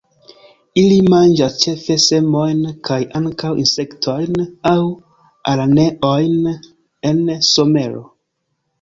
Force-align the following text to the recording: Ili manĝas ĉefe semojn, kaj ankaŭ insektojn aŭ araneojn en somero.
Ili 0.83 0.95
manĝas 1.13 1.57
ĉefe 1.63 1.97
semojn, 2.05 2.65
kaj 2.89 2.99
ankaŭ 3.21 3.53
insektojn 3.67 4.43
aŭ 4.73 4.81
araneojn 5.55 6.53
en 7.15 7.27
somero. 7.55 8.07